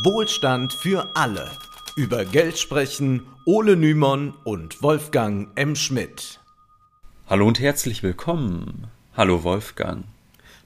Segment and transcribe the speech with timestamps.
[0.00, 1.50] Wohlstand für alle.
[1.96, 5.76] Über Geld sprechen Ole Nymon und Wolfgang M.
[5.76, 6.40] Schmidt.
[7.28, 8.86] Hallo und herzlich willkommen.
[9.14, 10.04] Hallo Wolfgang.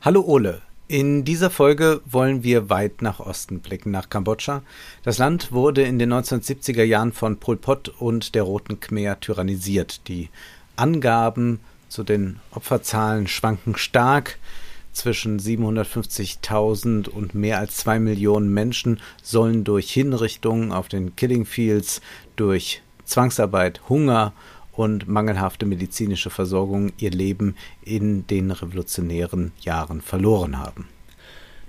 [0.01, 0.63] Hallo Ole.
[0.87, 4.63] In dieser Folge wollen wir weit nach Osten blicken, nach Kambodscha.
[5.03, 10.07] Das Land wurde in den 1970er Jahren von Pol Pot und der Roten Khmer tyrannisiert.
[10.07, 10.31] Die
[10.77, 11.59] Angaben
[11.89, 14.39] zu den Opferzahlen schwanken stark.
[14.97, 22.01] Zwischen 750.000 und mehr als zwei Millionen Menschen sollen durch Hinrichtungen auf den Killing Fields,
[22.35, 24.33] durch Zwangsarbeit, Hunger
[24.73, 30.89] und mangelhafte medizinische Versorgung ihr Leben in den revolutionären Jahren verloren haben.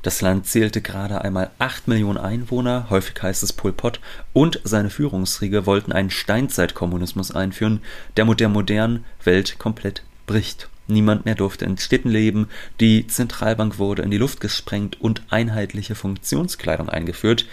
[0.03, 3.99] Das Land zählte gerade einmal 8 Millionen Einwohner, häufig heißt es Pol Pot,
[4.31, 7.81] und seine Führungsriege wollten einen Steinzeitkommunismus einführen,
[8.15, 10.69] der mit der modernen Welt komplett bricht.
[10.87, 12.47] Niemand mehr durfte in Städten leben,
[12.79, 17.45] die Zentralbank wurde in die Luft gesprengt und einheitliche Funktionskleidung eingeführt.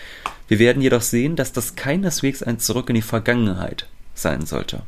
[0.47, 4.83] Wir werden jedoch sehen, dass das keineswegs ein Zurück in die Vergangenheit sein sollte.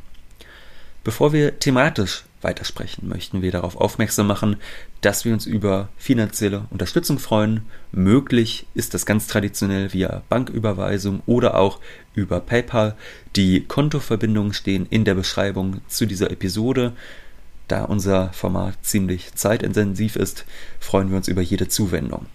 [1.03, 4.57] Bevor wir thematisch weitersprechen, möchten wir darauf aufmerksam machen,
[5.01, 7.61] dass wir uns über finanzielle Unterstützung freuen.
[7.91, 11.79] Möglich ist das ganz traditionell via Banküberweisung oder auch
[12.13, 12.95] über PayPal.
[13.35, 16.93] Die Kontoverbindungen stehen in der Beschreibung zu dieser Episode.
[17.67, 20.45] Da unser Format ziemlich zeitintensiv ist,
[20.79, 22.27] freuen wir uns über jede Zuwendung.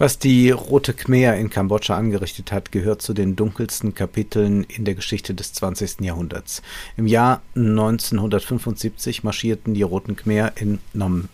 [0.00, 4.94] Was die Rote Khmer in Kambodscha angerichtet hat, gehört zu den dunkelsten Kapiteln in der
[4.94, 6.00] Geschichte des 20.
[6.00, 6.62] Jahrhunderts.
[6.96, 11.28] Im Jahr 1975 marschierten die Roten Khmer in Phnom,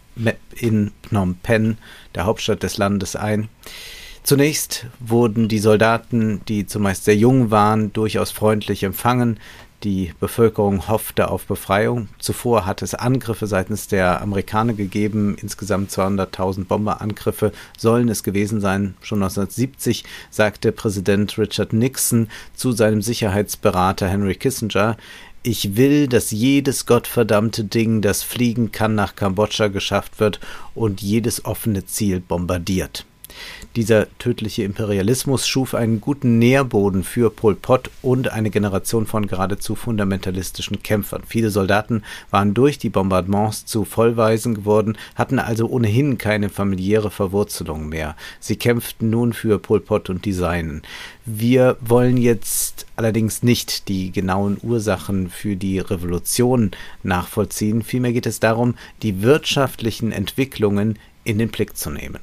[0.57, 1.77] in Phnom Penh,
[2.17, 3.49] der Hauptstadt des Landes, ein.
[4.25, 9.39] Zunächst wurden die Soldaten, die zumeist sehr jung waren, durchaus freundlich empfangen.
[9.83, 12.09] Die Bevölkerung hoffte auf Befreiung.
[12.19, 15.37] Zuvor hat es Angriffe seitens der Amerikaner gegeben.
[15.41, 18.97] Insgesamt 200.000 Bomberangriffe sollen es gewesen sein.
[19.03, 24.97] Schon 1970 sagte Präsident Richard Nixon zu seinem Sicherheitsberater Henry Kissinger,
[25.43, 30.41] ich will, dass jedes gottverdammte Ding, das fliegen kann, nach Kambodscha geschafft wird
[30.75, 33.06] und jedes offene Ziel bombardiert.
[33.77, 39.75] Dieser tödliche Imperialismus schuf einen guten Nährboden für Pol Pot und eine Generation von geradezu
[39.75, 41.23] fundamentalistischen Kämpfern.
[41.27, 47.89] Viele Soldaten waren durch die Bombardements zu Vollweisen geworden, hatten also ohnehin keine familiäre Verwurzelung
[47.89, 48.17] mehr.
[48.41, 50.83] Sie kämpften nun für Pol Pot und die Seinen.
[51.27, 56.71] Wir wollen jetzt allerdings nicht die genauen Ursachen für die Revolution
[57.03, 57.83] nachvollziehen.
[57.83, 62.21] Vielmehr geht es darum, die wirtschaftlichen Entwicklungen in den Blick zu nehmen.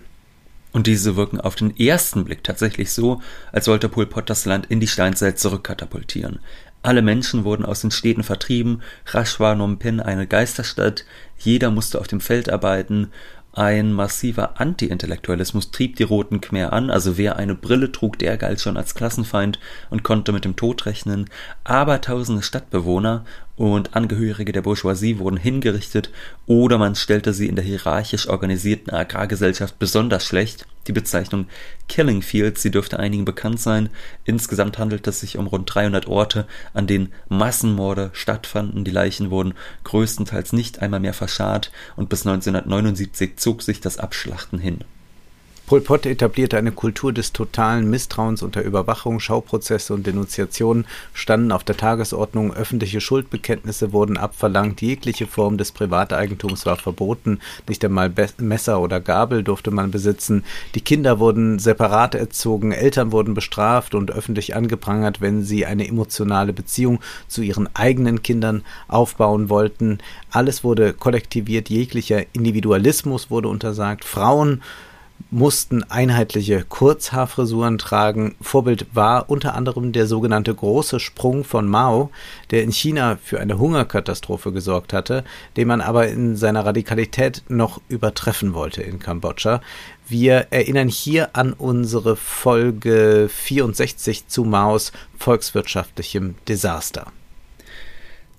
[0.73, 4.65] Und diese wirken auf den ersten Blick tatsächlich so, als wollte Pol Pot das Land
[4.65, 6.39] in die Steinzeit zurückkatapultieren.
[6.81, 11.05] Alle Menschen wurden aus den Städten vertrieben, rasch war Phnom Penh eine Geisterstadt,
[11.37, 13.09] jeder musste auf dem Feld arbeiten,
[13.55, 18.59] ein massiver Anti-Intellektualismus trieb die Roten Khmer an, also wer eine Brille trug, der galt
[18.59, 19.59] schon als Klassenfeind
[19.91, 21.29] und konnte mit dem Tod rechnen.
[21.63, 26.09] Abertausende Stadtbewohner und Angehörige der Bourgeoisie wurden hingerichtet
[26.47, 30.65] oder man stellte sie in der hierarchisch organisierten Agrargesellschaft besonders schlecht.
[30.87, 31.47] Die Bezeichnung
[31.87, 33.89] Killing Fields, sie dürfte einigen bekannt sein.
[34.25, 38.83] Insgesamt handelt es sich um rund 300 Orte, an denen Massenmorde stattfanden.
[38.83, 39.53] Die Leichen wurden
[39.83, 44.79] größtenteils nicht einmal mehr verscharrt und bis 1979 zog sich das Abschlachten hin.
[45.65, 51.63] Pol Pot etablierte eine Kultur des totalen Misstrauens unter Überwachung, Schauprozesse und Denunziationen standen auf
[51.63, 58.27] der Tagesordnung, öffentliche Schuldbekenntnisse wurden abverlangt, jegliche Form des Privateigentums war verboten, nicht einmal Be
[58.39, 60.43] Messer oder Gabel durfte man besitzen,
[60.75, 66.51] die Kinder wurden separat erzogen, Eltern wurden bestraft und öffentlich angeprangert, wenn sie eine emotionale
[66.51, 66.99] Beziehung
[67.29, 69.99] zu ihren eigenen Kindern aufbauen wollten.
[70.29, 74.61] Alles wurde kollektiviert, jeglicher Individualismus wurde untersagt, Frauen
[75.31, 78.35] mussten einheitliche Kurzhaarfrisuren tragen.
[78.41, 82.11] Vorbild war unter anderem der sogenannte große Sprung von Mao,
[82.51, 85.23] der in China für eine Hungerkatastrophe gesorgt hatte,
[85.57, 89.61] den man aber in seiner Radikalität noch übertreffen wollte in Kambodscha.
[90.07, 97.07] Wir erinnern hier an unsere Folge 64 zu Maos volkswirtschaftlichem Desaster.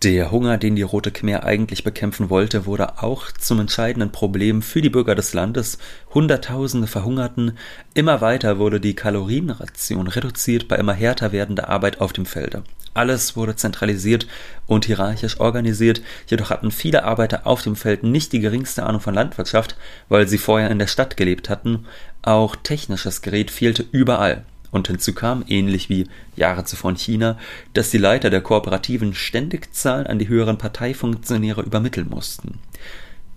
[0.04, 4.82] Der Hunger, den die Rote Khmer eigentlich bekämpfen wollte, wurde auch zum entscheidenden Problem für
[4.82, 5.78] die Bürger des Landes.
[6.12, 7.56] Hunderttausende verhungerten.
[7.94, 12.64] Immer weiter wurde die Kalorienration reduziert bei immer härter werdender Arbeit auf dem Felde.
[12.92, 14.26] Alles wurde zentralisiert
[14.66, 19.14] und hierarchisch organisiert, jedoch hatten viele Arbeiter auf dem Feld nicht die geringste Ahnung von
[19.14, 19.74] Landwirtschaft,
[20.10, 21.86] weil sie vorher in der Stadt gelebt hatten.
[22.20, 24.44] Auch technisches Gerät fehlte überall.
[24.74, 27.38] Und hinzu kam, ähnlich wie Jahre zuvor in China,
[27.74, 32.58] dass die Leiter der Kooperativen ständig Zahlen an die höheren Parteifunktionäre übermitteln mussten.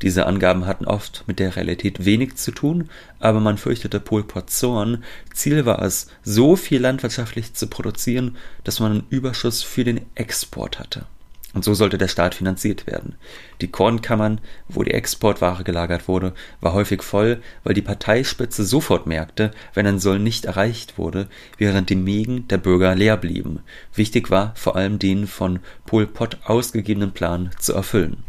[0.02, 2.90] Diese Angaben hatten oft mit der Realität wenig zu tun,
[3.20, 5.04] aber man fürchtete Pol Pot Zorn.
[5.32, 10.80] Ziel war es, so viel landwirtschaftlich zu produzieren, dass man einen Überschuss für den Export
[10.80, 11.06] hatte.
[11.54, 13.16] Und so sollte der Staat finanziert werden.
[13.62, 19.52] Die Kornkammern, wo die Exportware gelagert wurde, war häufig voll, weil die Parteispitze sofort merkte,
[19.74, 21.28] wenn ein Soll nicht erreicht wurde,
[21.58, 23.62] während die Mägen der Bürger leer blieben.
[23.96, 28.27] Wichtig war vor allem den von Pol Pot ausgegebenen Plan zu erfüllen.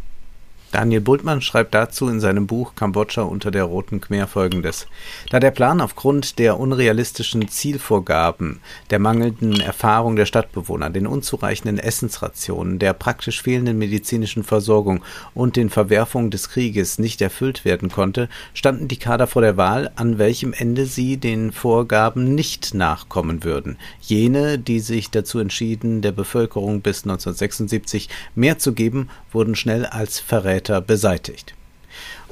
[0.70, 4.86] Daniel Bultmann schreibt dazu in seinem Buch Kambodscha unter der Roten Khmer folgendes.
[5.30, 8.60] Da der Plan aufgrund der unrealistischen Zielvorgaben,
[8.90, 15.70] der mangelnden Erfahrung der Stadtbewohner, den unzureichenden Essensrationen, der praktisch fehlenden medizinischen Versorgung und den
[15.70, 20.52] Verwerfungen des Krieges nicht erfüllt werden konnte, standen die Kader vor der Wahl, an welchem
[20.52, 23.78] Ende sie den Vorgaben nicht nachkommen würden.
[24.02, 30.20] Jene, die sich dazu entschieden, der Bevölkerung bis 1976 mehr zu geben, wurden schnell als
[30.20, 31.54] Verräter Verräter beseitigt.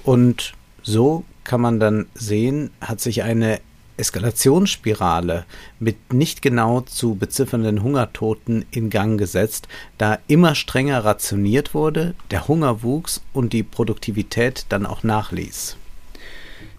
[0.05, 3.61] Und so kann man dann sehen, hat sich eine
[3.99, 5.45] Eskalationsspirale
[5.79, 12.47] mit nicht genau zu beziffernden Hungertoten in Gang gesetzt, da immer strenger rationiert wurde, der
[12.47, 15.77] Hunger wuchs und die Produktivität dann auch nachließ.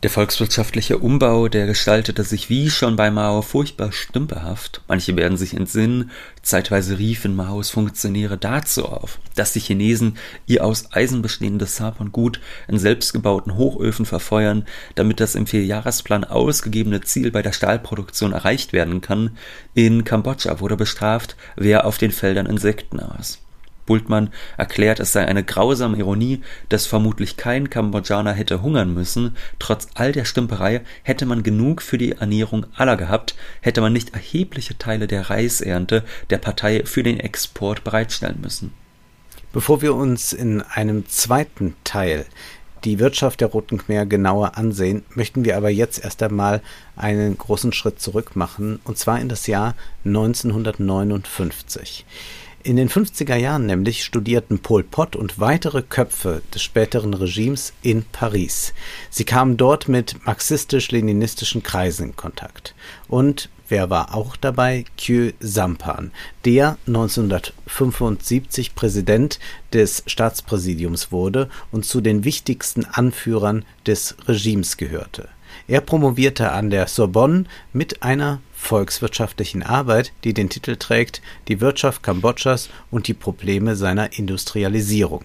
[0.04, 4.84] Der volkswirtschaftliche Umbau, der gestaltete sich wie schon bei Mao furchtbar stümperhaft.
[4.88, 6.12] Manche werden sich entsinnen,
[6.44, 12.78] zeitweise riefen Maos Funktionäre dazu auf, dass die Chinesen ihr aus Eisen bestehendes Gut in
[12.78, 19.36] selbstgebauten Hochöfen verfeuern, damit das im Vierjahresplan ausgegebene Ziel bei der Stahlproduktion erreicht werden kann.
[19.74, 23.40] In Kambodscha wurde bestraft, wer auf den Feldern Insekten aß.
[23.88, 29.36] Bultmann erklärt, es sei eine grausame Ironie, dass vermutlich kein Kambodschaner hätte hungern müssen.
[29.58, 34.14] Trotz all der Stümperei hätte man genug für die Ernährung aller gehabt, hätte man nicht
[34.14, 38.74] erhebliche Teile der Reisernte der Partei für den Export bereitstellen müssen.
[39.54, 42.26] Bevor wir uns in einem zweiten Teil
[42.84, 46.62] die Wirtschaft der Roten Khmer genauer ansehen, möchten wir aber jetzt erst einmal
[46.96, 49.76] einen großen Schritt zurück machen, und zwar in das Jahr
[50.06, 52.06] 1959.
[52.64, 58.04] In den 50er Jahren nämlich studierten Pol Pot und weitere Köpfe des späteren Regimes in
[58.12, 58.74] Paris.
[59.10, 62.74] Sie kamen dort mit marxistisch-leninistischen Kreisen in Kontakt.
[63.08, 64.86] Und wer war auch dabei?
[64.98, 66.12] Khieu Sampan,
[66.46, 69.40] der 1975 Präsident
[69.72, 75.30] des Staatspräsidiums wurde und zu den wichtigsten Anführern des Regimes gehörte.
[75.68, 82.04] Er promovierte an der Sorbonne mit einer volkswirtschaftlichen Arbeit, die den Titel trägt Die Wirtschaft
[82.04, 85.24] Kambodschas und die Probleme seiner Industrialisierung.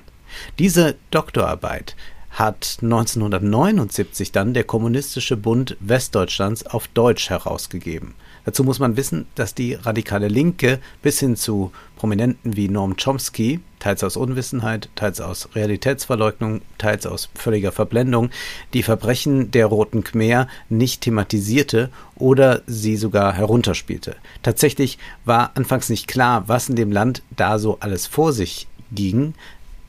[0.58, 1.96] Diese Doktorarbeit
[2.30, 8.14] hat 1979 dann der Kommunistische Bund Westdeutschlands auf Deutsch herausgegeben.
[8.44, 13.60] Dazu muss man wissen, dass die radikale Linke bis hin zu Prominenten wie Noam Chomsky,
[13.78, 18.30] teils aus Unwissenheit, teils aus Realitätsverleugnung, teils aus völliger Verblendung,
[18.74, 24.16] die Verbrechen der Roten Khmer nicht thematisierte oder sie sogar herunterspielte.
[24.42, 29.34] Tatsächlich war anfangs nicht klar, was in dem Land da so alles vor sich ging,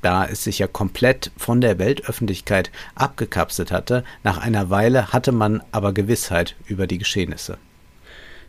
[0.04, 4.04] da es sich ja komplett von der Weltöffentlichkeit abgekapselt hatte.
[4.24, 7.58] Nach einer Weile hatte man aber Gewissheit über die Geschehnisse.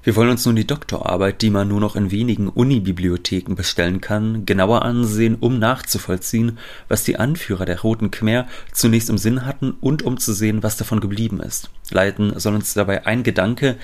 [0.04, 4.44] Wir wollen uns nun die Doktorarbeit, die man nur noch in wenigen Unibibliotheken bestellen kann,
[4.44, 6.58] genauer ansehen, um nachzuvollziehen,
[6.88, 10.76] was die Anführer der Roten Khmer zunächst im Sinn hatten und um zu sehen, was
[10.76, 11.70] davon geblieben ist.
[11.90, 13.76] Leiten soll uns dabei ein Gedanke,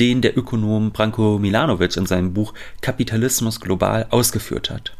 [0.00, 4.92] den der Ökonom Branko Milanovic in seinem Buch Kapitalismus global ausgeführt hat.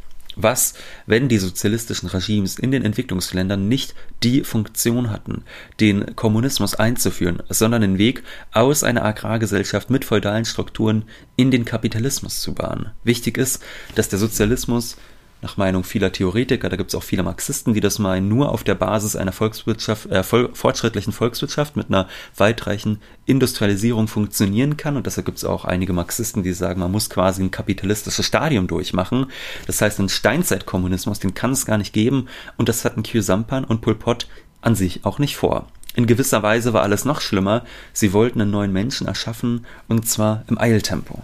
[0.42, 0.74] Was,
[1.06, 5.44] wenn die sozialistischen Regimes in den Entwicklungsländern nicht die Funktion hatten,
[5.80, 11.04] den Kommunismus einzuführen, sondern den Weg aus einer Agrargesellschaft mit feudalen Strukturen
[11.36, 12.90] in den Kapitalismus zu bahnen?
[13.04, 13.62] Wichtig ist,
[13.94, 14.96] dass der Sozialismus
[15.42, 18.64] nach Meinung vieler Theoretiker, da gibt es auch viele Marxisten, die das meinen, nur auf
[18.64, 24.96] der Basis einer Volkswirtschaft, äh, fortschrittlichen Volkswirtschaft mit einer weitreichen Industrialisierung funktionieren kann.
[24.96, 28.66] Und deshalb gibt es auch einige Marxisten, die sagen, man muss quasi ein kapitalistisches Stadium
[28.66, 29.26] durchmachen.
[29.66, 32.28] Das heißt, einen Steinzeitkommunismus, den kann es gar nicht geben.
[32.56, 34.26] Und das hatten Khieu Sampan und Pol Pot
[34.60, 35.66] an sich auch nicht vor.
[35.94, 37.64] In gewisser Weise war alles noch schlimmer.
[37.92, 41.22] Sie wollten einen neuen Menschen erschaffen, und zwar im Eiltempo.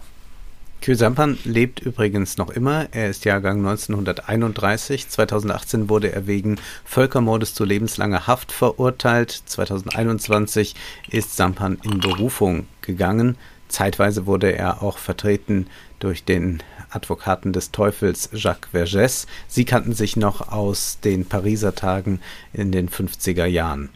[0.83, 2.87] Sampan lebt übrigens noch immer.
[2.92, 5.09] Er ist Jahrgang 1931.
[5.09, 9.42] 2018 wurde er wegen Völkermordes zu lebenslanger Haft verurteilt.
[9.47, 10.76] 2021
[11.11, 13.37] ist Sampan in Berufung gegangen.
[13.68, 15.66] Zeitweise wurde er auch vertreten
[15.99, 19.26] durch den Advokaten des Teufels Jacques Vergès.
[19.49, 22.21] Sie kannten sich noch aus den Pariser Tagen
[22.52, 23.90] in den 50er Jahren.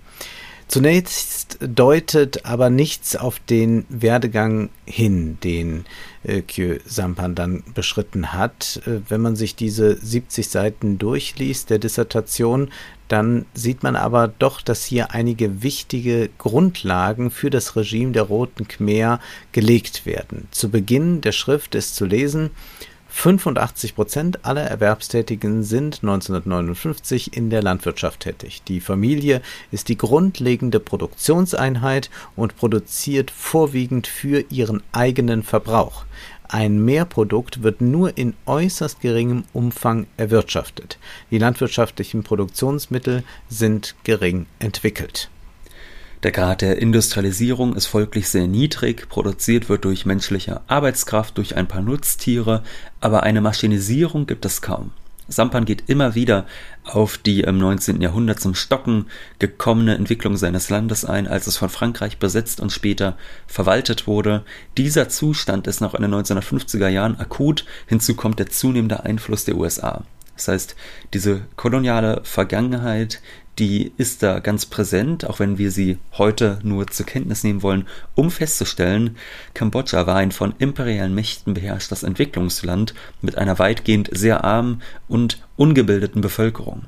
[0.71, 5.85] Zunächst deutet aber nichts auf den Werdegang hin, den
[6.23, 8.81] äh, Kyo Sampan dann beschritten hat.
[8.87, 12.71] Äh, wenn man sich diese 70 Seiten durchliest der Dissertation,
[13.09, 18.69] dann sieht man aber doch, dass hier einige wichtige Grundlagen für das Regime der Roten
[18.69, 19.19] Khmer
[19.51, 20.47] gelegt werden.
[20.53, 22.51] Zu Beginn der Schrift ist zu lesen,
[23.11, 28.63] 85 Prozent aller Erwerbstätigen sind 1959 in der Landwirtschaft tätig.
[28.67, 36.05] Die Familie ist die grundlegende Produktionseinheit und produziert vorwiegend für ihren eigenen Verbrauch.
[36.49, 40.99] Ein Mehrprodukt wird nur in äußerst geringem Umfang erwirtschaftet.
[41.31, 45.31] Die landwirtschaftlichen Produktionsmittel sind gering entwickelt.
[46.23, 51.67] Der Grad der Industrialisierung ist folglich sehr niedrig, produziert wird durch menschliche Arbeitskraft, durch ein
[51.67, 52.63] paar Nutztiere,
[53.01, 54.91] aber eine Maschinisierung gibt es kaum.
[55.29, 56.45] Sampan geht immer wieder
[56.85, 58.03] auf die im 19.
[58.03, 59.07] Jahrhundert zum Stocken
[59.39, 64.45] gekommene Entwicklung seines Landes ein, als es von Frankreich besetzt und später verwaltet wurde.
[64.77, 69.57] Dieser Zustand ist noch in den 1950er Jahren akut, hinzu kommt der zunehmende Einfluss der
[69.57, 70.03] USA.
[70.37, 70.77] Das heißt,
[71.15, 73.21] diese koloniale Vergangenheit,
[73.61, 77.87] die ist da ganz präsent, auch wenn wir sie heute nur zur Kenntnis nehmen wollen,
[78.15, 79.17] um festzustellen,
[79.53, 86.23] Kambodscha war ein von imperialen Mächten beherrschtes Entwicklungsland mit einer weitgehend sehr armen und ungebildeten
[86.23, 86.87] Bevölkerung.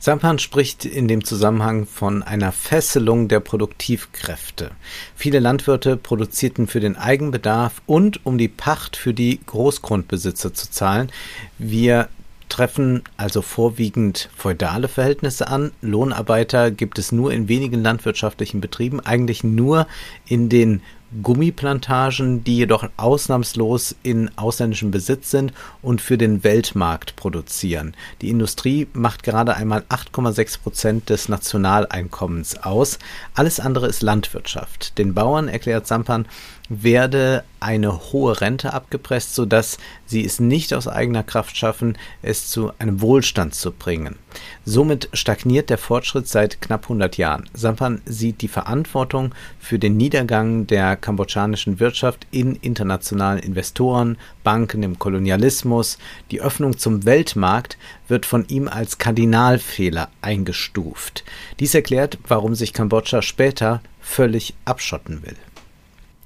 [0.00, 4.70] Sampan spricht in dem Zusammenhang von einer Fesselung der Produktivkräfte.
[5.16, 11.10] Viele Landwirte produzierten für den Eigenbedarf und um die Pacht für die Großgrundbesitzer zu zahlen.
[11.58, 12.08] Wir
[12.48, 15.72] treffen also vorwiegend feudale Verhältnisse an.
[15.80, 19.86] Lohnarbeiter gibt es nur in wenigen landwirtschaftlichen Betrieben, eigentlich nur
[20.26, 20.82] in den
[21.22, 27.94] Gummiplantagen, die jedoch ausnahmslos in ausländischem Besitz sind und für den Weltmarkt produzieren.
[28.20, 32.98] Die Industrie macht gerade einmal 8,6 Prozent des Nationaleinkommens aus.
[33.34, 34.98] Alles andere ist Landwirtschaft.
[34.98, 36.26] Den Bauern, erklärt Sampan,
[36.68, 42.72] werde eine hohe Rente abgepresst, sodass sie es nicht aus eigener Kraft schaffen, es zu
[42.78, 44.16] einem Wohlstand zu bringen.
[44.64, 47.48] Somit stagniert der Fortschritt seit knapp 100 Jahren.
[47.54, 54.98] Sampan sieht die Verantwortung für den Niedergang der kambodschanischen Wirtschaft in internationalen Investoren, Banken, im
[54.98, 55.98] Kolonialismus.
[56.30, 61.24] Die Öffnung zum Weltmarkt wird von ihm als Kardinalfehler eingestuft.
[61.58, 65.36] Dies erklärt, warum sich Kambodscha später völlig abschotten will.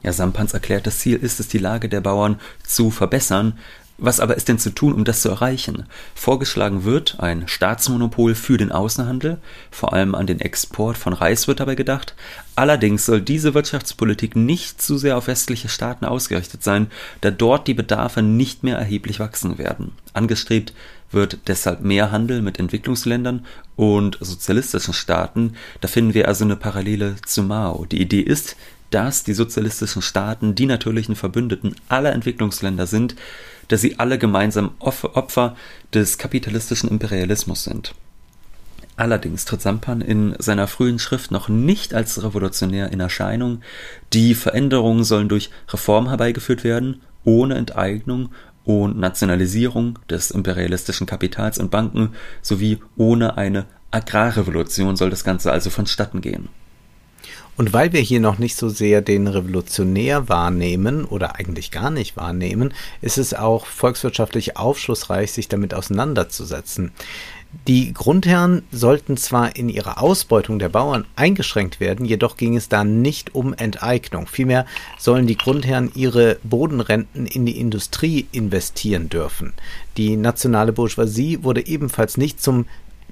[0.02, 3.58] Ja, Sampans erklärtes Ziel ist es, die Lage der Bauern zu verbessern.
[3.98, 5.86] Was aber ist denn zu tun, um das zu erreichen?
[6.14, 9.38] Vorgeschlagen wird ein Staatsmonopol für den Außenhandel,
[9.70, 12.16] vor allem an den Export von Reis wird dabei gedacht.
[12.56, 16.90] Allerdings soll diese Wirtschaftspolitik nicht zu sehr auf westliche Staaten ausgerichtet sein,
[17.20, 19.92] da dort die Bedarfe nicht mehr erheblich wachsen werden.
[20.14, 20.72] Angestrebt
[21.12, 25.54] wird deshalb mehr Handel mit Entwicklungsländern und sozialistischen Staaten.
[25.80, 27.84] Da finden wir also eine Parallele zu Mao.
[27.84, 28.56] Die Idee ist,
[28.92, 33.16] dass die sozialistischen Staaten die natürlichen Verbündeten aller Entwicklungsländer sind,
[33.68, 35.56] dass sie alle gemeinsam Opfer
[35.92, 37.94] des kapitalistischen Imperialismus sind.
[38.96, 43.62] Allerdings tritt Sampan in seiner frühen Schrift noch nicht als revolutionär in Erscheinung.
[44.12, 48.28] Die Veränderungen sollen durch Reform herbeigeführt werden, ohne Enteignung
[48.64, 52.10] und Nationalisierung des imperialistischen Kapitals und Banken
[52.42, 56.48] sowie ohne eine Agrarrevolution soll das Ganze also vonstatten gehen.
[57.56, 62.16] Und weil wir hier noch nicht so sehr den Revolutionär wahrnehmen oder eigentlich gar nicht
[62.16, 66.92] wahrnehmen, ist es auch volkswirtschaftlich aufschlussreich, sich damit auseinanderzusetzen.
[67.68, 72.82] Die Grundherren sollten zwar in ihrer Ausbeutung der Bauern eingeschränkt werden, jedoch ging es da
[72.82, 74.26] nicht um Enteignung.
[74.26, 74.64] Vielmehr
[74.98, 79.52] sollen die Grundherren ihre Bodenrenten in die Industrie investieren dürfen.
[79.98, 82.64] Die nationale Bourgeoisie wurde ebenfalls nicht zum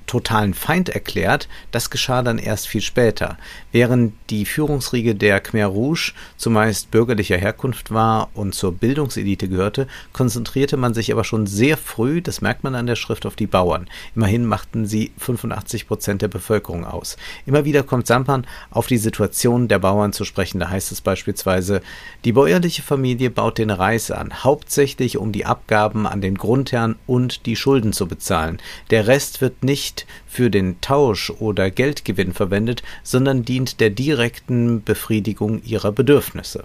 [0.06, 3.38] totalen Feind erklärt, das geschah dann erst viel später.
[3.72, 10.76] Während die Führungsriege der Khmer Rouge zumeist bürgerlicher Herkunft war und zur Bildungselite gehörte, konzentrierte
[10.76, 13.88] man sich aber schon sehr früh, das merkt man an der Schrift, auf die Bauern.
[14.16, 17.16] Immerhin machten sie 85 Prozent der Bevölkerung aus.
[17.46, 20.60] Immer wieder kommt Sampan auf die Situation der Bauern zu sprechen.
[20.60, 21.80] Da heißt es beispielsweise,
[22.24, 27.46] die bäuerliche Familie baut den Reis an, hauptsächlich um die Abgaben an den Grundherrn und
[27.46, 28.58] die Schulden zu bezahlen.
[28.90, 29.89] Der Rest wird nicht
[30.26, 36.64] für den Tausch oder Geldgewinn verwendet, sondern dient der direkten Befriedigung ihrer Bedürfnisse.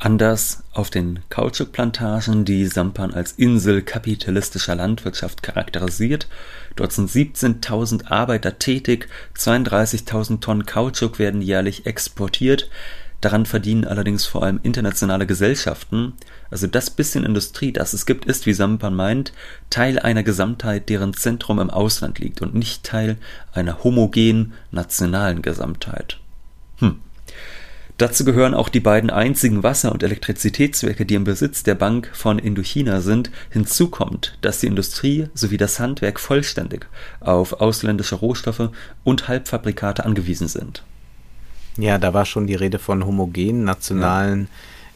[0.00, 6.28] Anders auf den Kautschukplantagen, die Sampan als Insel kapitalistischer Landwirtschaft charakterisiert.
[6.76, 12.70] Dort sind 17.000 Arbeiter tätig, 32.000 Tonnen Kautschuk werden jährlich exportiert.
[13.20, 16.12] Daran verdienen allerdings vor allem internationale Gesellschaften.
[16.50, 19.32] Also das bisschen Industrie, das es gibt, ist, wie Sampan meint,
[19.70, 23.16] Teil einer Gesamtheit, deren Zentrum im Ausland liegt und nicht Teil
[23.52, 26.18] einer homogenen nationalen Gesamtheit.
[26.78, 27.00] Hm.
[27.96, 32.38] Dazu gehören auch die beiden einzigen Wasser- und Elektrizitätswerke, die im Besitz der Bank von
[32.38, 33.32] Indochina sind.
[33.50, 36.86] Hinzu kommt, dass die Industrie sowie das Handwerk vollständig
[37.18, 38.70] auf ausländische Rohstoffe
[39.02, 40.84] und Halbfabrikate angewiesen sind.
[41.78, 44.48] Ja, da war schon die Rede von homogenen nationalen ja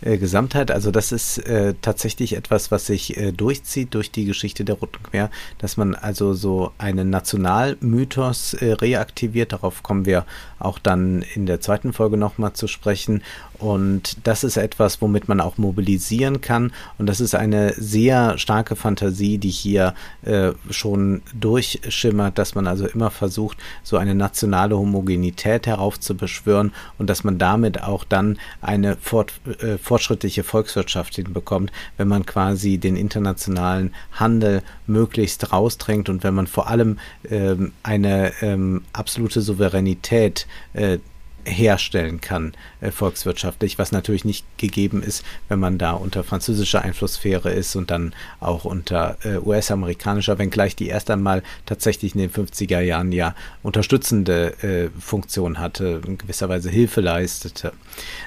[0.03, 0.71] äh, Gesamtheit.
[0.71, 5.03] Also das ist äh, tatsächlich etwas, was sich äh, durchzieht durch die Geschichte der Roten
[5.03, 9.53] Khmer, dass man also so einen Nationalmythos äh, reaktiviert.
[9.53, 10.27] Darauf kommen wir
[10.59, 13.23] auch dann in der zweiten Folge nochmal zu sprechen.
[13.63, 16.73] Und das ist etwas, womit man auch mobilisieren kann.
[16.99, 22.89] Und das ist eine sehr starke Fantasie, die hier äh, schon durchschimmert, dass man also
[22.89, 29.33] immer versucht, so eine nationale Homogenität heraufzubeschwören und dass man damit auch dann eine fort,
[29.61, 36.49] äh, fortschrittliche Volkswirtschaft hinbekommt, wenn man quasi den internationalen Handel möglichst rausdrängt und wenn man
[36.49, 36.99] vor allem
[37.31, 40.99] ähm, eine ähm, absolute Souveränität äh,
[41.45, 47.53] herstellen kann, äh, volkswirtschaftlich, was natürlich nicht gegeben ist, wenn man da unter französischer Einflusssphäre
[47.53, 52.81] ist und dann auch unter äh, US-amerikanischer, wenngleich die erst einmal tatsächlich in den 50er
[52.81, 57.73] Jahren ja unterstützende äh, Funktion hatte, in gewisser Weise Hilfe leistete.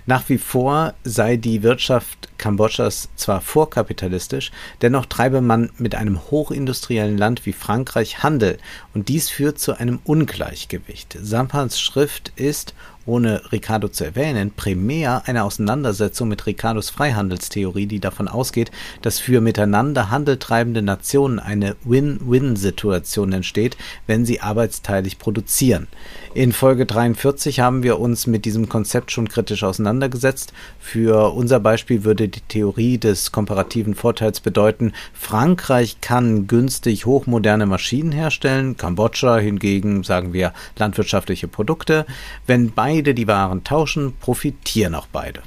[0.05, 7.17] Nach wie vor sei die Wirtschaft Kambodschas zwar vorkapitalistisch, dennoch treibe man mit einem hochindustriellen
[7.17, 8.57] Land wie Frankreich Handel
[8.93, 11.17] und dies führt zu einem Ungleichgewicht.
[11.21, 12.73] Sampans Schrift ist
[13.05, 18.71] ohne Ricardo zu erwähnen, primär eine Auseinandersetzung mit Ricardos Freihandelstheorie, die davon ausgeht,
[19.01, 25.87] dass für miteinander handeltreibende Nationen eine Win-Win-Situation entsteht, wenn sie arbeitsteilig produzieren.
[26.35, 30.51] In Folge 43 haben wir uns mit diesem Konzept schon kritisch auseinandergesetzt.
[30.81, 38.11] Für unser Beispiel würde die Theorie des komparativen Vorteils bedeuten, Frankreich kann günstig hochmoderne Maschinen
[38.11, 42.05] herstellen, Kambodscha hingegen, sagen wir, landwirtschaftliche Produkte.
[42.45, 45.41] Wenn beide die Waren tauschen, profitieren auch beide.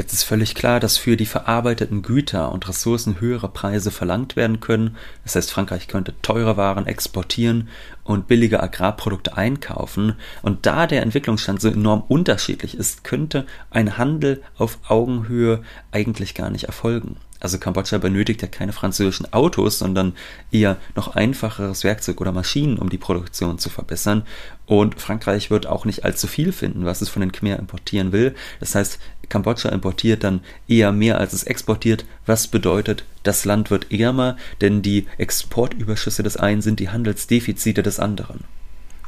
[0.00, 4.58] Jetzt ist völlig klar, dass für die verarbeiteten Güter und Ressourcen höhere Preise verlangt werden
[4.58, 4.96] können.
[5.24, 7.68] Das heißt, Frankreich könnte teure Waren exportieren
[8.02, 10.14] und billige Agrarprodukte einkaufen.
[10.40, 15.60] Und da der Entwicklungsstand so enorm unterschiedlich ist, könnte ein Handel auf Augenhöhe
[15.92, 17.16] eigentlich gar nicht erfolgen.
[17.40, 20.12] Also Kambodscha benötigt ja keine französischen Autos, sondern
[20.52, 24.22] eher noch einfacheres Werkzeug oder Maschinen, um die Produktion zu verbessern.
[24.66, 28.34] Und Frankreich wird auch nicht allzu viel finden, was es von den Khmer importieren will.
[28.60, 33.90] Das heißt, Kambodscha importiert dann eher mehr, als es exportiert, was bedeutet, das Land wird
[33.90, 38.44] ärmer, denn die Exportüberschüsse des einen sind die Handelsdefizite des anderen.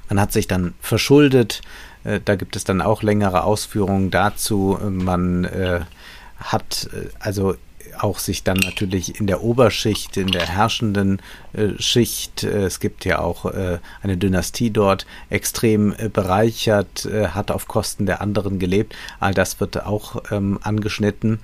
[0.09, 1.63] Man hat sich dann verschuldet,
[2.05, 4.79] äh, da gibt es dann auch längere Ausführungen dazu.
[4.83, 5.81] Man äh,
[6.39, 7.57] hat äh, also
[7.99, 11.21] auch sich dann natürlich in der Oberschicht, in der herrschenden
[11.53, 17.29] äh, Schicht, äh, es gibt ja auch äh, eine Dynastie dort, extrem äh, bereichert, äh,
[17.29, 18.95] hat auf Kosten der anderen gelebt.
[19.21, 21.41] All das wird auch ähm, angeschnitten.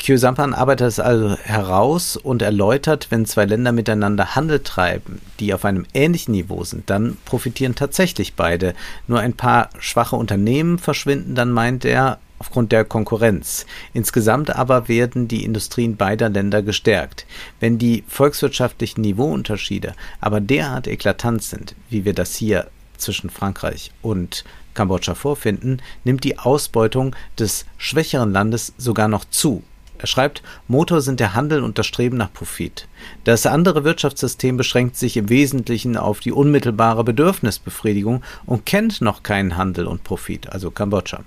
[0.00, 5.64] Kyosampan arbeitet es also heraus und erläutert, wenn zwei Länder miteinander Handel treiben, die auf
[5.64, 8.74] einem ähnlichen Niveau sind, dann profitieren tatsächlich beide.
[9.06, 13.66] Nur ein paar schwache Unternehmen verschwinden, dann meint er, aufgrund der Konkurrenz.
[13.94, 17.24] Insgesamt aber werden die Industrien beider Länder gestärkt.
[17.60, 24.44] Wenn die volkswirtschaftlichen Niveauunterschiede aber derart eklatant sind, wie wir das hier zwischen Frankreich und
[24.74, 29.62] Kambodscha vorfinden, nimmt die Ausbeutung des schwächeren Landes sogar noch zu.
[30.02, 32.88] Er schreibt, Motor sind der Handel und das Streben nach Profit.
[33.22, 39.56] Das andere Wirtschaftssystem beschränkt sich im Wesentlichen auf die unmittelbare Bedürfnisbefriedigung und kennt noch keinen
[39.56, 41.20] Handel und Profit, also Kambodscha.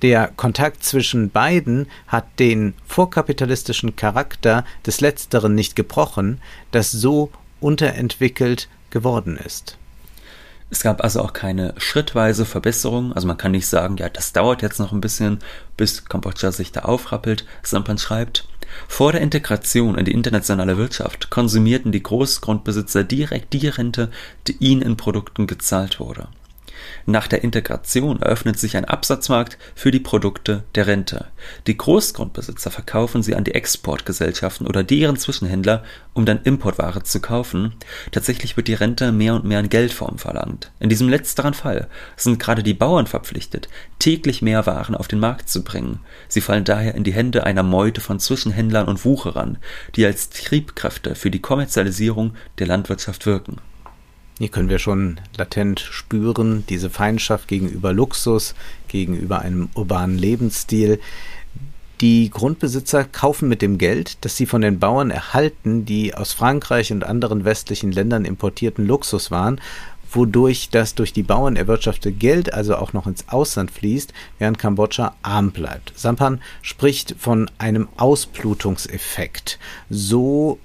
[0.00, 8.70] Der Kontakt zwischen beiden hat den vorkapitalistischen Charakter des Letzteren nicht gebrochen, das so unterentwickelt
[8.88, 9.76] geworden ist.
[10.70, 13.12] Es gab also auch keine schrittweise Verbesserung.
[13.12, 15.38] Also man kann nicht sagen, ja, das dauert jetzt noch ein bisschen,
[15.76, 17.44] bis Kambodscha sich da aufrappelt.
[17.62, 18.48] Sampan schreibt,
[18.88, 24.10] vor der Integration in die internationale Wirtschaft konsumierten die Großgrundbesitzer direkt die Rente,
[24.48, 26.28] die ihnen in Produkten gezahlt wurde.
[27.06, 31.26] Nach der Integration eröffnet sich ein Absatzmarkt für die Produkte der Rente.
[31.66, 37.74] Die Großgrundbesitzer verkaufen sie an die Exportgesellschaften oder deren Zwischenhändler, um dann Importware zu kaufen.
[38.10, 40.70] Tatsächlich wird die Rente mehr und mehr in Geldform verlangt.
[40.80, 43.68] In diesem letzteren Fall sind gerade die Bauern verpflichtet,
[43.98, 46.00] täglich mehr Waren auf den Markt zu bringen.
[46.28, 49.58] Sie fallen daher in die Hände einer Meute von Zwischenhändlern und Wucherern,
[49.96, 53.58] die als Triebkräfte für die Kommerzialisierung der Landwirtschaft wirken.
[54.38, 58.54] Hier können wir schon latent spüren, diese Feindschaft gegenüber Luxus,
[58.88, 61.00] gegenüber einem urbanen Lebensstil.
[62.00, 66.90] Die Grundbesitzer kaufen mit dem Geld, das sie von den Bauern erhalten, die aus Frankreich
[66.92, 69.60] und anderen westlichen Ländern importierten Luxuswaren,
[70.10, 75.14] wodurch das durch die Bauern erwirtschaftete Geld also auch noch ins Ausland fließt, während Kambodscha
[75.22, 75.92] arm bleibt.
[75.96, 79.60] Sampan spricht von einem Ausblutungseffekt.
[79.88, 80.58] So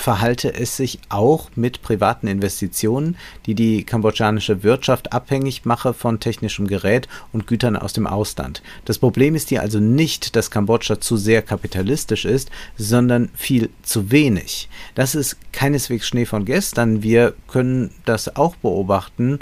[0.00, 6.66] verhalte es sich auch mit privaten Investitionen, die die kambodschanische Wirtschaft abhängig mache von technischem
[6.66, 8.62] Gerät und Gütern aus dem Ausland.
[8.84, 14.10] Das Problem ist hier also nicht, dass Kambodscha zu sehr kapitalistisch ist, sondern viel zu
[14.10, 14.68] wenig.
[14.94, 17.02] Das ist keineswegs Schnee von gestern.
[17.02, 19.38] Wir können das auch beobachten.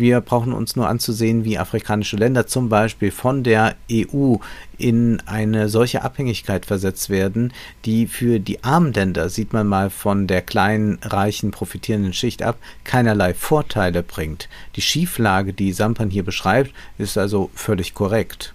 [0.00, 4.36] Wir brauchen uns nur anzusehen, wie afrikanische Länder zum Beispiel von der EU
[4.78, 7.52] in eine solche Abhängigkeit versetzt werden,
[7.84, 12.56] die für die armen Länder, sieht man mal von der kleinen, reichen, profitierenden Schicht ab,
[12.84, 14.48] keinerlei Vorteile bringt.
[14.76, 18.54] Die Schieflage, die Sampan hier beschreibt, ist also völlig korrekt.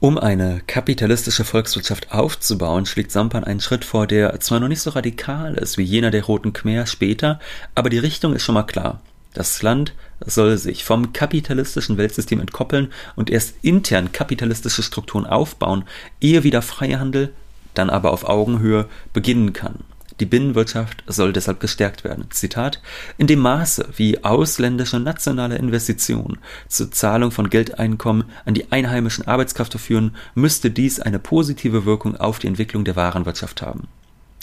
[0.00, 4.90] Um eine kapitalistische Volkswirtschaft aufzubauen, schlägt Sampan einen Schritt vor, der zwar noch nicht so
[4.90, 7.40] radikal ist wie jener der Roten Khmer später,
[7.74, 9.00] aber die Richtung ist schon mal klar.
[9.34, 9.94] Das Land
[10.24, 15.84] soll sich vom kapitalistischen Weltsystem entkoppeln und erst intern kapitalistische Strukturen aufbauen,
[16.20, 17.32] ehe wieder Freihandel,
[17.74, 19.80] dann aber auf Augenhöhe, beginnen kann.
[20.20, 22.26] Die Binnenwirtschaft soll deshalb gestärkt werden.
[22.30, 22.80] Zitat:
[23.18, 29.80] In dem Maße, wie ausländische nationale Investitionen zur Zahlung von Geldeinkommen an die einheimischen Arbeitskräfte
[29.80, 33.88] führen, müsste dies eine positive Wirkung auf die Entwicklung der Warenwirtschaft haben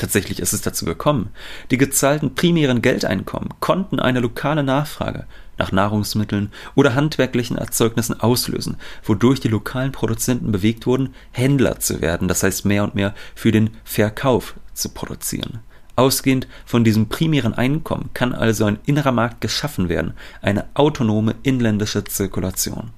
[0.01, 1.29] Tatsächlich ist es dazu gekommen.
[1.69, 5.27] Die gezahlten primären Geldeinkommen konnten eine lokale Nachfrage
[5.59, 12.27] nach Nahrungsmitteln oder handwerklichen Erzeugnissen auslösen, wodurch die lokalen Produzenten bewegt wurden, Händler zu werden,
[12.27, 15.59] das heißt mehr und mehr für den Verkauf zu produzieren.
[15.95, 22.03] Ausgehend von diesem primären Einkommen kann also ein innerer Markt geschaffen werden, eine autonome inländische
[22.05, 22.89] Zirkulation.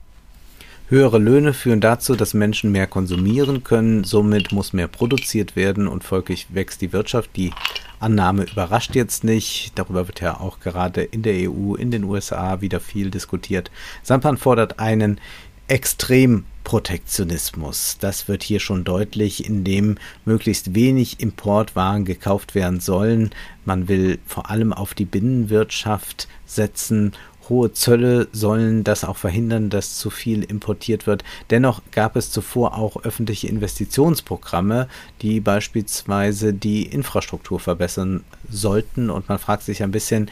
[0.94, 6.04] Höhere Löhne führen dazu, dass Menschen mehr konsumieren können, somit muss mehr produziert werden und
[6.04, 7.32] folglich wächst die Wirtschaft.
[7.36, 7.52] Die
[8.00, 12.62] Annahme überrascht jetzt nicht, darüber wird ja auch gerade in der EU, in den USA
[12.62, 13.72] wieder viel diskutiert.
[14.04, 15.20] Sampan fordert einen
[15.68, 17.98] Extremprotektionismus.
[18.00, 23.32] Das wird hier schon deutlich, indem möglichst wenig Importwaren gekauft werden sollen.
[23.66, 27.14] Man will vor allem auf die Binnenwirtschaft setzen
[27.50, 31.24] Hohe Zölle sollen das auch verhindern, dass zu viel importiert wird.
[31.50, 34.88] Dennoch gab es zuvor auch öffentliche Investitionsprogramme,
[35.22, 39.10] die beispielsweise die Infrastruktur verbessern sollten.
[39.10, 40.32] Und man fragt sich ein bisschen,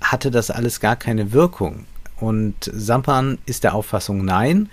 [0.00, 1.86] hatte das alles gar keine Wirkung?
[2.20, 4.68] Und Sampan ist der Auffassung, nein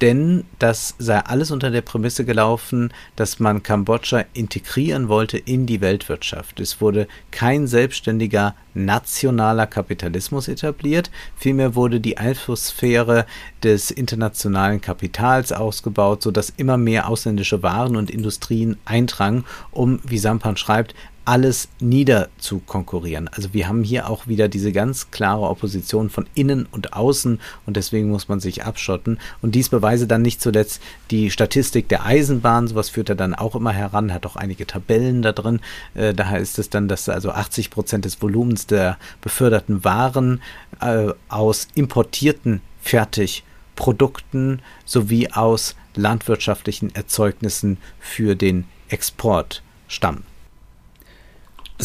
[0.00, 5.80] denn das sei alles unter der Prämisse gelaufen, dass man Kambodscha integrieren wollte in die
[5.80, 6.58] Weltwirtschaft.
[6.60, 13.24] Es wurde kein selbstständiger nationaler Kapitalismus etabliert, vielmehr wurde die Einflusssphäre
[13.62, 20.56] des internationalen Kapitals ausgebaut, sodass immer mehr ausländische Waren und Industrien eindrangen, um, wie Sampan
[20.56, 23.28] schreibt, alles niederzukonkurrieren.
[23.28, 27.76] Also wir haben hier auch wieder diese ganz klare Opposition von innen und außen und
[27.76, 29.18] deswegen muss man sich abschotten.
[29.40, 33.54] Und dies beweise dann nicht zuletzt die Statistik der Eisenbahn, sowas führt er dann auch
[33.54, 35.60] immer heran, hat auch einige Tabellen da drin.
[35.94, 40.42] Äh, daher ist es dann, dass also 80 Prozent des Volumens der beförderten Waren
[40.80, 50.33] äh, aus importierten Fertigprodukten sowie aus landwirtschaftlichen Erzeugnissen für den Export stammen.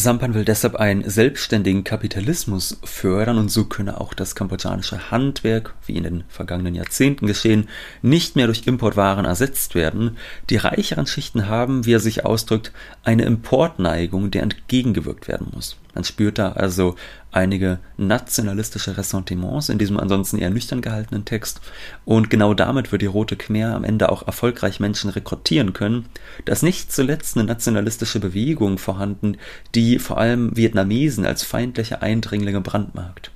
[0.00, 5.96] Sampan will deshalb einen selbstständigen Kapitalismus fördern und so könne auch das kambodschanische Handwerk, wie
[5.96, 7.68] in den vergangenen Jahrzehnten geschehen,
[8.00, 10.16] nicht mehr durch Importwaren ersetzt werden.
[10.48, 12.72] Die reicheren Schichten haben, wie er sich ausdrückt,
[13.04, 15.76] eine Importneigung, der entgegengewirkt werden muss.
[15.94, 16.96] Man spürt da also
[17.32, 21.60] einige nationalistische Ressentiments in diesem ansonsten eher nüchtern gehaltenen Text.
[22.04, 26.06] Und genau damit wird die Rote Khmer am Ende auch erfolgreich Menschen rekrutieren können.
[26.44, 29.36] Da ist nicht zuletzt eine nationalistische Bewegung vorhanden,
[29.74, 33.30] die vor allem Vietnamesen als feindliche Eindringlinge brandmarkt.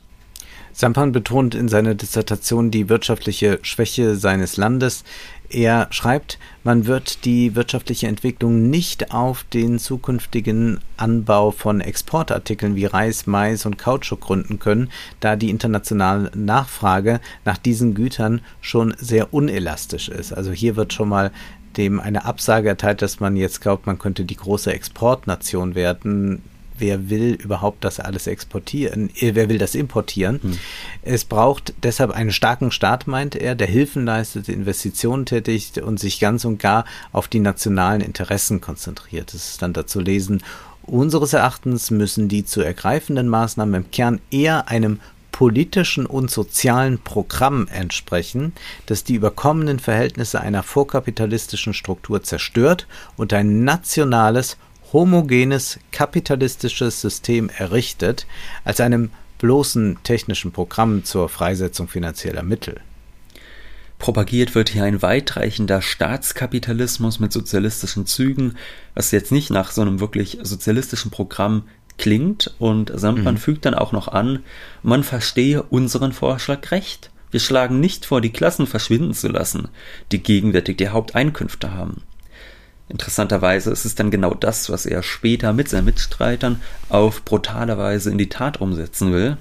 [0.77, 5.05] Sampan betont in seiner Dissertation die wirtschaftliche Schwäche seines Landes.
[5.49, 12.87] Er schreibt, man wird die wirtschaftliche Entwicklung nicht auf den zukünftigen Anbau von Exportartikeln wie
[12.87, 19.33] Reis, Mais und Kautschuk gründen können, da die internationale Nachfrage nach diesen Gütern schon sehr
[19.33, 20.33] unelastisch ist.
[20.33, 21.31] Also hier wird schon mal
[21.77, 26.43] dem eine Absage erteilt, dass man jetzt glaubt, man könnte die große Exportnation werden
[26.79, 30.41] wer will überhaupt das alles exportieren, äh, wer will das importieren.
[30.43, 30.59] Hm.
[31.03, 36.21] Es braucht deshalb einen starken Staat, meint er, der Hilfen leistet, Investitionen tätigt und sich
[36.21, 39.35] ganz und gar auf die nationalen Interessen konzentriert.
[39.35, 40.43] Das ist dann dazu lesen.
[40.83, 45.01] Unseres Erachtens müssen die zu ergreifenden Maßnahmen im Kern eher einem
[45.33, 48.53] politischen und sozialen Programm entsprechen,
[48.87, 54.57] das die überkommenen Verhältnisse einer vorkapitalistischen Struktur zerstört und ein nationales
[54.95, 58.27] homogenes kapitalistisches System errichtet,
[58.65, 62.81] als einem bloßen technischen Programm zur Freisetzung finanzieller Mittel.
[63.99, 68.57] Propagiert wird hier ein weitreichender Staatskapitalismus mit sozialistischen Zügen,
[68.95, 71.65] was jetzt nicht nach so einem wirklich sozialistischen Programm
[71.99, 72.55] klingt.
[72.59, 73.39] Und Sandmann mhm.
[73.39, 74.41] fügt dann auch noch an,
[74.83, 77.11] man verstehe unseren Vorschlag recht.
[77.31, 79.69] Wir schlagen nicht vor, die Klassen verschwinden zu lassen,
[80.13, 82.03] die gegenwärtig die Haupteinkünfte haben.
[82.89, 88.11] Interessanterweise ist es dann genau das, was er später mit seinen Mitstreitern auf brutale Weise
[88.11, 89.39] in die Tat umsetzen will.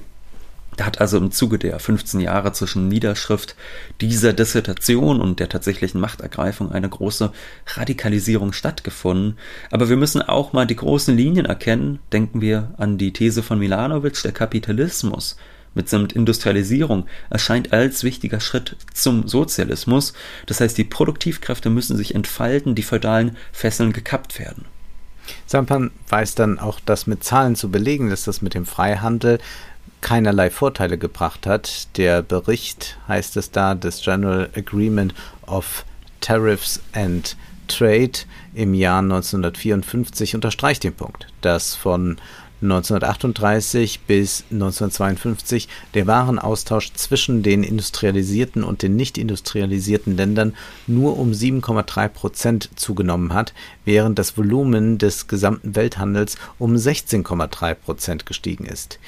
[0.78, 3.56] Da hat also im Zuge der 15 Jahre zwischen Niederschrift
[4.02, 7.32] dieser Dissertation und der tatsächlichen Machtergreifung eine große
[7.76, 9.38] Radikalisierung stattgefunden.
[9.70, 12.00] Aber wir müssen auch mal die großen Linien erkennen.
[12.12, 15.38] Denken wir an die These von Milanovic, der Kapitalismus
[15.74, 20.14] mitsamt Industrialisierung erscheint als wichtiger Schritt zum Sozialismus.
[20.46, 24.66] Das heißt, die Produktivkräfte müssen sich entfalten, die feudalen Fesseln gekappt werden.
[25.46, 29.40] Sampan weiß dann auch, dass mit Zahlen zu belegen ist, dass mit dem Freihandel
[30.02, 31.88] keinerlei Vorteile gebracht hat.
[31.98, 35.14] Der Bericht heißt es da, das General Agreement
[35.48, 35.86] of
[36.20, 37.36] Tariffs and
[37.68, 38.12] Trade
[38.54, 42.18] im Jahr 1954 unterstreicht den Punkt, dass von
[42.63, 50.56] 1938 bis 1952 der Warenaustausch zwischen den industrialisierten und den nicht industrialisierten Ländern
[50.88, 53.54] nur um 7,3 Prozent zugenommen hat,
[53.86, 59.00] während das Volumen des gesamten Welthandels um 16,3 Prozent gestiegen ist.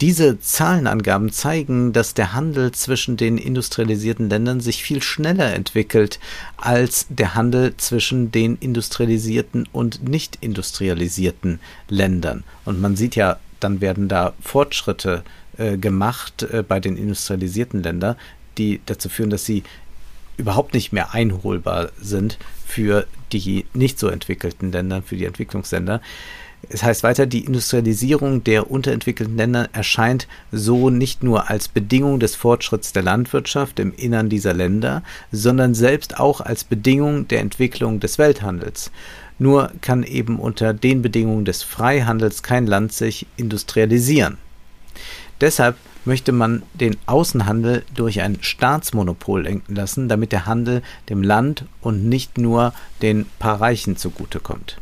[0.00, 6.18] Diese Zahlenangaben zeigen, dass der Handel zwischen den industrialisierten Ländern sich viel schneller entwickelt
[6.56, 12.44] als der Handel zwischen den industrialisierten und nicht industrialisierten Ländern.
[12.64, 15.22] Und man sieht ja, dann werden da Fortschritte
[15.56, 18.16] äh, gemacht äh, bei den industrialisierten Ländern,
[18.58, 19.62] die dazu führen, dass sie
[20.36, 26.00] überhaupt nicht mehr einholbar sind für die nicht so entwickelten Länder, für die Entwicklungsländer.
[26.68, 32.34] Es heißt weiter, die Industrialisierung der unterentwickelten Länder erscheint so nicht nur als Bedingung des
[32.36, 38.18] Fortschritts der Landwirtschaft im Innern dieser Länder, sondern selbst auch als Bedingung der Entwicklung des
[38.18, 38.90] Welthandels.
[39.38, 44.38] Nur kann eben unter den Bedingungen des Freihandels kein Land sich industrialisieren.
[45.40, 51.64] Deshalb möchte man den Außenhandel durch ein Staatsmonopol lenken lassen, damit der Handel dem Land
[51.80, 54.78] und nicht nur den paar Reichen zugutekommt.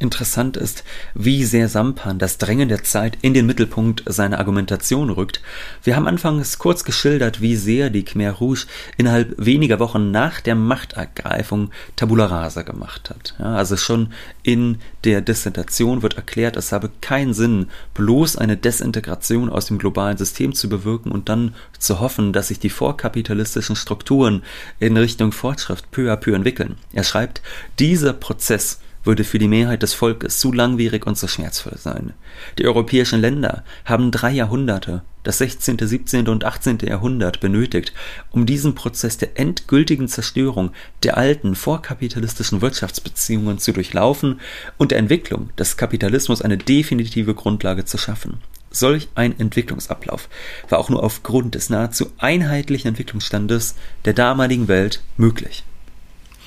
[0.00, 0.82] Interessant ist,
[1.12, 5.42] wie sehr Sampan das Drängen der Zeit in den Mittelpunkt seiner Argumentation rückt.
[5.82, 8.64] Wir haben anfangs kurz geschildert, wie sehr die Khmer Rouge
[8.96, 13.34] innerhalb weniger Wochen nach der Machtergreifung Tabula Rasa gemacht hat.
[13.38, 19.50] Ja, also schon in der Dissertation wird erklärt, es habe keinen Sinn, bloß eine Desintegration
[19.50, 24.44] aus dem globalen System zu bewirken und dann zu hoffen, dass sich die vorkapitalistischen Strukturen
[24.78, 26.76] in Richtung Fortschritt peu à peu entwickeln.
[26.94, 27.42] Er schreibt,
[27.78, 32.12] dieser Prozess würde für die Mehrheit des Volkes zu langwierig und zu schmerzvoll sein.
[32.58, 36.28] Die europäischen Länder haben drei Jahrhunderte, das 16., 17.
[36.28, 36.78] und 18.
[36.80, 37.92] Jahrhundert benötigt,
[38.30, 44.40] um diesen Prozess der endgültigen Zerstörung der alten vorkapitalistischen Wirtschaftsbeziehungen zu durchlaufen
[44.78, 48.38] und der Entwicklung des Kapitalismus eine definitive Grundlage zu schaffen.
[48.70, 50.28] Solch ein Entwicklungsablauf
[50.68, 55.64] war auch nur aufgrund des nahezu einheitlichen Entwicklungsstandes der damaligen Welt möglich.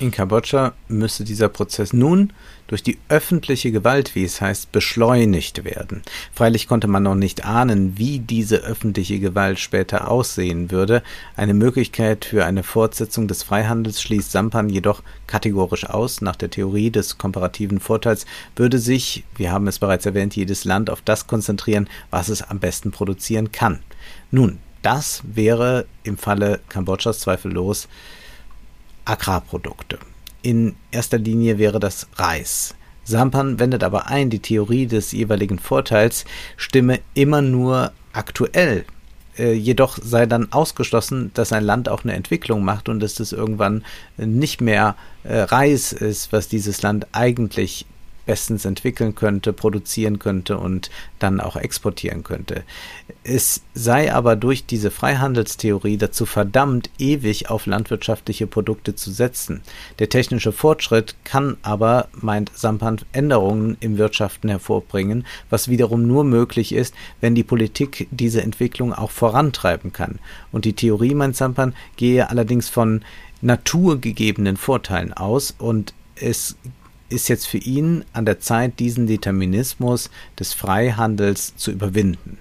[0.04, 2.34] In Kambodscha müsste dieser Prozess nun
[2.66, 6.02] durch die öffentliche Gewalt, wie es heißt, beschleunigt werden.
[6.30, 11.02] Freilich konnte man noch nicht ahnen, wie diese öffentliche Gewalt später aussehen würde.
[11.36, 16.20] Eine Möglichkeit für eine Fortsetzung des Freihandels schließt Sampan jedoch kategorisch aus.
[16.20, 20.90] Nach der Theorie des komparativen Vorteils würde sich, wir haben es bereits erwähnt, jedes Land
[20.90, 23.78] auf das konzentrieren, was es am besten produzieren kann.
[24.30, 27.88] Nun, das wäre im Falle Kambodschas zweifellos
[29.04, 29.98] Agrarprodukte.
[30.42, 32.74] In erster Linie wäre das Reis.
[33.04, 36.24] Sampan wendet aber ein, die Theorie des jeweiligen Vorteils
[36.56, 38.84] stimme immer nur aktuell.
[39.36, 43.32] Äh, jedoch sei dann ausgeschlossen, dass ein Land auch eine Entwicklung macht und dass das
[43.32, 43.84] irgendwann
[44.16, 47.86] nicht mehr äh, Reis ist, was dieses Land eigentlich
[48.26, 52.64] bestens entwickeln könnte, produzieren könnte und dann auch exportieren könnte.
[53.22, 59.62] Es sei aber durch diese Freihandelstheorie dazu verdammt, ewig auf landwirtschaftliche Produkte zu setzen.
[59.98, 66.72] Der technische Fortschritt kann aber, meint Sampan, Änderungen im Wirtschaften hervorbringen, was wiederum nur möglich
[66.72, 70.18] ist, wenn die Politik diese Entwicklung auch vorantreiben kann.
[70.52, 73.02] Und die Theorie, meint Sampan, gehe allerdings von
[73.40, 76.56] naturgegebenen Vorteilen aus und es
[77.08, 82.38] ist jetzt für ihn an der Zeit, diesen Determinismus des Freihandels zu überwinden.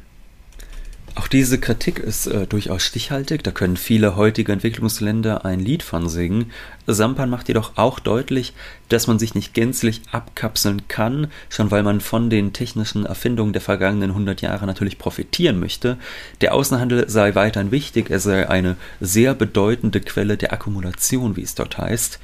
[1.15, 6.10] Auch diese Kritik ist äh, durchaus stichhaltig, da können viele heutige Entwicklungsländer ein Lied von
[6.10, 6.52] singen.
[6.88, 8.54] Sampan macht jedoch auch deutlich,
[8.89, 13.62] dass man sich nicht gänzlich abkapseln kann, schon weil man von den technischen Erfindungen der
[13.62, 15.97] vergangenen 100 Jahre natürlich profitieren möchte.
[16.41, 21.54] Der Außenhandel sei weiterhin wichtig, er sei eine sehr bedeutende Quelle der Akkumulation, wie es
[21.54, 22.19] dort heißt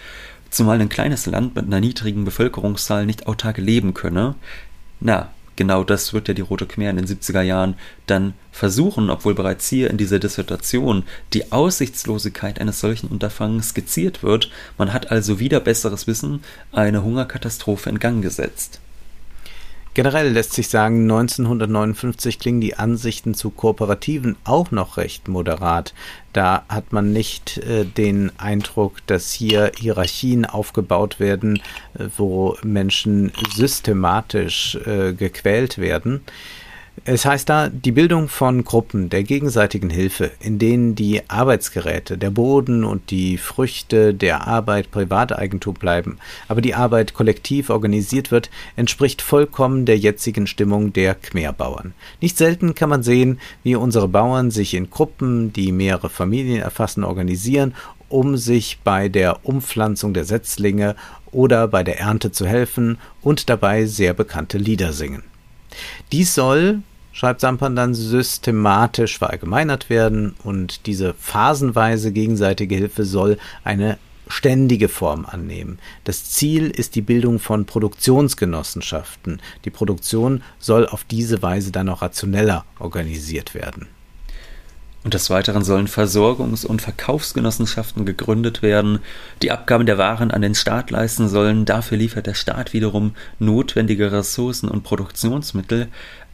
[0.49, 4.35] zumal ein kleines Land mit einer niedrigen Bevölkerungszahl nicht autark leben könne.
[4.99, 7.75] Na, genau das wird ja die Rote Khmer in den 70er Jahren
[8.07, 14.51] dann versuchen, obwohl bereits hier in dieser Dissertation die Aussichtslosigkeit eines solchen Unterfangens skizziert wird.
[14.77, 18.79] Man hat also wieder besseres Wissen eine Hungerkatastrophe in Gang gesetzt.
[19.99, 25.93] Generell lässt sich sagen, 1959 klingen die Ansichten zu Kooperativen auch noch recht moderat.
[26.31, 31.57] Da hat man nicht äh, den Eindruck, dass hier Hierarchien aufgebaut werden,
[31.95, 36.21] äh, wo Menschen systematisch äh, gequält werden.
[37.05, 42.31] Es heißt da die Bildung von Gruppen der gegenseitigen Hilfe, in denen die Arbeitsgeräte, der
[42.31, 49.21] Boden und die Früchte der Arbeit Privateigentum bleiben, aber die Arbeit kollektiv organisiert wird, entspricht
[49.21, 51.93] vollkommen der jetzigen Stimmung der Khmerbauern.
[52.21, 57.03] Nicht selten kann man sehen, wie unsere Bauern sich in Gruppen, die mehrere Familien erfassen,
[57.03, 57.75] organisieren,
[58.09, 60.95] um sich bei der Umpflanzung der Setzlinge
[61.31, 65.23] oder bei der Ernte zu helfen und dabei sehr bekannte Lieder singen.
[66.11, 66.81] Dies soll,
[67.19, 73.97] schreibt Sampan dann, systematisch verallgemeinert werden und diese phasenweise gegenseitige Hilfe soll eine
[74.29, 75.79] ständige Form annehmen.
[76.05, 79.41] Das Ziel ist die Bildung von Produktionsgenossenschaften.
[79.65, 83.87] Die Produktion soll auf diese Weise dann auch rationeller organisiert werden.
[85.03, 88.99] Und des Weiteren sollen Versorgungs- und Verkaufsgenossenschaften gegründet werden,
[89.41, 94.11] die Abgaben der Waren an den Staat leisten sollen, dafür liefert der Staat wiederum notwendige
[94.11, 95.89] Ressourcen und Produktionsmittel,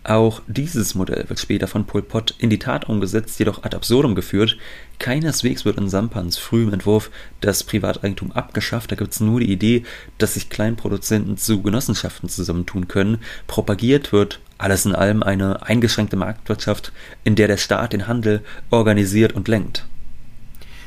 [0.06, 4.16] auch dieses Modell wird später von Pol Pot in die Tat umgesetzt, jedoch ad absurdum
[4.16, 4.58] geführt.
[5.00, 7.10] Keineswegs wird in Sampans frühem Entwurf
[7.42, 9.84] das Privateigentum abgeschafft, da gibt es nur die Idee,
[10.18, 13.18] dass sich Kleinproduzenten zu Genossenschaften zusammentun können.
[13.48, 19.34] Propagiert wird alles in allem eine eingeschränkte Marktwirtschaft, in der der Staat den Handel organisiert
[19.34, 19.86] und lenkt.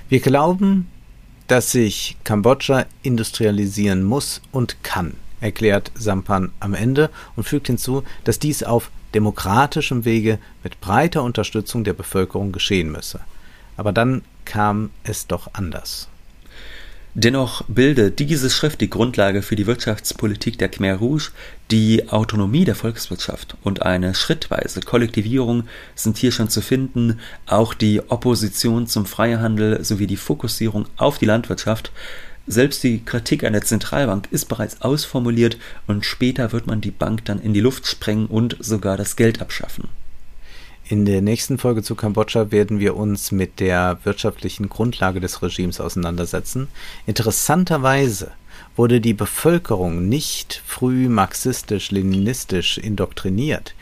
[0.09, 0.87] Wir glauben,
[1.48, 8.38] dass sich Kambodscha industrialisieren muss und kann erklärt Sampan am Ende und fügt hinzu, dass
[8.38, 13.21] dies auf demokratischem Wege mit breiter Unterstützung der Bevölkerung geschehen müsse.
[13.77, 16.09] Aber dann kam es doch anders.
[17.14, 21.31] Dennoch bilde diese Schrift die Grundlage für die Wirtschaftspolitik der Khmer Rouge.
[21.71, 25.64] Die Autonomie der Volkswirtschaft und eine schrittweise Kollektivierung
[25.97, 27.18] sind hier schon zu finden.
[27.47, 31.90] Auch die Opposition zum Freihandel sowie die Fokussierung auf die Landwirtschaft
[32.48, 37.24] selbst die Kritik an der Zentralbank ist bereits ausformuliert und später wird man die Bank
[37.26, 39.88] dann in die Luft sprengen und sogar das Geld abschaffen.
[40.88, 45.80] In der nächsten Folge zu Kambodscha werden wir uns mit der wirtschaftlichen Grundlage des Regimes
[45.80, 46.68] auseinandersetzen.
[47.06, 48.30] Interessanterweise
[48.74, 53.74] wurde die Bevölkerung nicht früh marxistisch-leninistisch indoktriniert.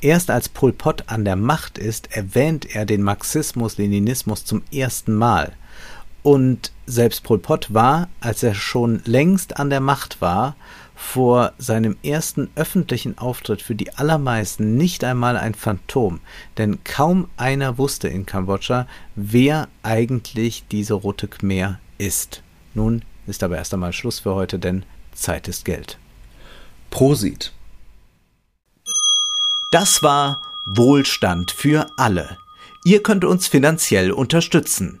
[0.00, 5.52] Erst als Pol Pot an der Macht ist, erwähnt er den Marxismus-Leninismus zum ersten Mal.
[6.28, 10.56] Und selbst Pol Pot war, als er schon längst an der Macht war,
[10.94, 16.20] vor seinem ersten öffentlichen Auftritt für die allermeisten nicht einmal ein Phantom,
[16.58, 18.86] denn kaum einer wusste in Kambodscha,
[19.16, 22.42] wer eigentlich diese Rote Khmer ist.
[22.74, 25.96] Nun ist aber erst einmal Schluss für heute, denn Zeit ist Geld.
[26.90, 27.54] Prosit.
[29.72, 32.36] Das war Wohlstand für alle.
[32.84, 35.00] Ihr könnt uns finanziell unterstützen